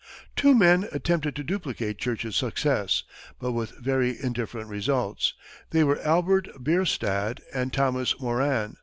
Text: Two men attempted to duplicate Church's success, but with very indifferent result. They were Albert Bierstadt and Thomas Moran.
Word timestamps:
Two 0.35 0.55
men 0.55 0.89
attempted 0.91 1.35
to 1.35 1.43
duplicate 1.43 1.99
Church's 1.99 2.35
success, 2.35 3.03
but 3.37 3.51
with 3.51 3.77
very 3.77 4.17
indifferent 4.19 4.67
result. 4.67 5.33
They 5.69 5.83
were 5.83 6.01
Albert 6.01 6.47
Bierstadt 6.63 7.39
and 7.53 7.71
Thomas 7.71 8.19
Moran. 8.19 8.77